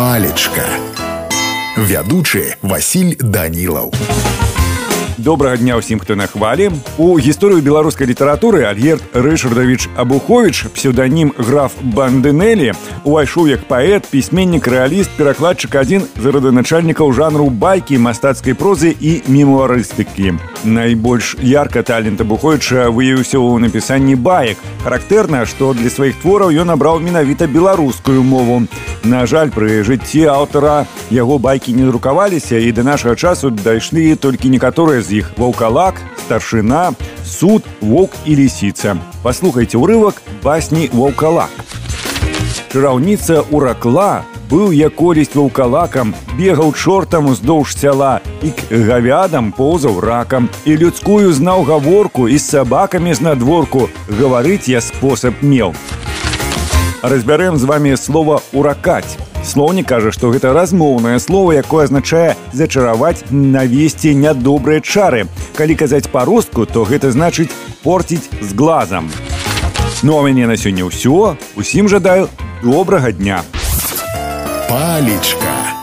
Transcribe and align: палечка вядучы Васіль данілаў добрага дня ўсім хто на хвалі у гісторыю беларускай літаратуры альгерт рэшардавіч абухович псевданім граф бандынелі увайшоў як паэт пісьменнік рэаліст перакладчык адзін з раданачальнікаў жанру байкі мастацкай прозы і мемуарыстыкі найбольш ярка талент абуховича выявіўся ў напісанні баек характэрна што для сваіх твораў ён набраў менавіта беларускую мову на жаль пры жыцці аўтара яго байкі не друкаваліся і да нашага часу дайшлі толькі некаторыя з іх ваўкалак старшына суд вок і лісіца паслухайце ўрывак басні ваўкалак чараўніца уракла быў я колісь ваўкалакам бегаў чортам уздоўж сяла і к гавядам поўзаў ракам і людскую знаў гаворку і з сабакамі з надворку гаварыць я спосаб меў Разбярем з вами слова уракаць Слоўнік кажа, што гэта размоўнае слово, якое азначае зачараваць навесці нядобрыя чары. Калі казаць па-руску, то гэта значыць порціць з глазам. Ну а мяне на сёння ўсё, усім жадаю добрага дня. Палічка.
палечка 0.00 0.66
вядучы 1.76 2.56
Васіль 2.62 3.16
данілаў 3.20 3.92
добрага 5.18 5.56
дня 5.56 5.76
ўсім 5.80 5.98
хто 5.98 6.14
на 6.14 6.26
хвалі 6.28 6.70
у 7.00 7.16
гісторыю 7.18 7.64
беларускай 7.64 8.06
літаратуры 8.06 8.68
альгерт 8.68 9.02
рэшардавіч 9.16 9.88
абухович 9.96 10.68
псевданім 10.76 11.32
граф 11.40 11.72
бандынелі 11.80 12.76
увайшоў 13.02 13.48
як 13.48 13.64
паэт 13.64 14.06
пісьменнік 14.12 14.68
рэаліст 14.68 15.16
перакладчык 15.16 15.74
адзін 15.80 16.04
з 16.20 16.24
раданачальнікаў 16.36 17.12
жанру 17.16 17.48
байкі 17.48 17.98
мастацкай 17.98 18.54
прозы 18.54 18.92
і 18.92 19.24
мемуарыстыкі 19.26 20.36
найбольш 20.62 21.34
ярка 21.40 21.82
талент 21.82 22.20
абуховича 22.20 22.92
выявіўся 22.92 23.40
ў 23.40 23.66
напісанні 23.66 24.20
баек 24.20 24.60
характэрна 24.84 25.42
што 25.48 25.72
для 25.72 25.88
сваіх 25.88 26.20
твораў 26.20 26.52
ён 26.52 26.70
набраў 26.70 27.00
менавіта 27.00 27.48
беларускую 27.48 28.22
мову 28.22 28.62
на 29.06 29.26
жаль 29.26 29.50
пры 29.54 29.82
жыцці 29.86 30.26
аўтара 30.32 30.86
яго 31.14 31.38
байкі 31.38 31.74
не 31.78 31.86
друкаваліся 31.86 32.58
і 32.58 32.72
да 32.72 32.82
нашага 32.82 33.14
часу 33.14 33.50
дайшлі 33.50 34.14
толькі 34.16 34.50
некаторыя 34.50 35.02
з 35.02 35.22
іх 35.22 35.30
ваўкалак 35.38 36.02
старшына 36.26 36.92
суд 37.22 37.62
вок 37.80 38.10
і 38.26 38.36
лісіца 38.42 38.96
паслухайце 39.22 39.78
ўрывак 39.78 40.22
басні 40.42 40.90
ваўкалак 40.92 41.52
чараўніца 42.72 43.46
уракла 43.54 44.26
быў 44.50 44.72
я 44.74 44.90
колісь 44.90 45.34
ваўкалакам 45.34 46.14
бегаў 46.38 46.72
чортам 46.74 47.30
уздоўж 47.30 47.76
сяла 47.78 48.20
і 48.42 48.50
к 48.50 48.82
гавядам 48.90 49.52
поўзаў 49.52 50.00
ракам 50.00 50.50
і 50.64 50.76
людскую 50.82 51.32
знаў 51.32 51.62
гаворку 51.70 52.28
і 52.28 52.38
з 52.38 52.50
сабакамі 52.50 53.14
з 53.14 53.26
надворку 53.30 53.88
гаварыць 54.10 54.66
я 54.70 54.80
спосаб 54.80 55.42
меў 55.42 55.74
Разбярем 57.01 57.57
з 57.57 57.63
вами 57.63 57.97
слова 57.97 58.41
уракаць 58.53 59.17
Слоўнік 59.43 59.87
кажа, 59.89 60.11
што 60.13 60.29
гэта 60.29 60.53
размоўнае 60.53 61.17
слово, 61.19 61.57
якое 61.57 61.89
азначае 61.89 62.37
зачараваць 62.53 63.25
навесці 63.31 64.13
нядобрыя 64.13 64.81
чары. 64.85 65.25
Калі 65.57 65.75
казаць 65.75 66.05
па-руску, 66.13 66.69
то 66.69 66.85
гэта 66.85 67.09
значыць 67.09 67.49
порціць 67.81 68.29
з 68.41 68.53
глазам. 68.53 69.09
Ну 70.03 70.19
а 70.19 70.21
мяне 70.21 70.45
на 70.45 70.57
сёння 70.57 70.85
ўсё, 70.85 71.37
усім 71.57 71.89
жадаю 71.89 72.29
добрага 72.61 73.11
дня. 73.11 73.41
Палічка. 74.69 75.80